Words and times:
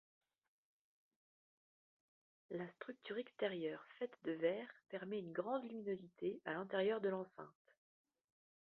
La 2.49 2.67
structure 2.67 3.19
extérieure 3.19 3.85
faite 3.99 4.17
de 4.23 4.31
verre 4.31 4.65
permet 4.89 5.19
une 5.19 5.31
grande 5.31 5.61
luminosité 5.69 6.41
à 6.45 6.53
l'intérieur 6.53 7.01
de 7.01 7.09
l'enceinte. 7.09 7.75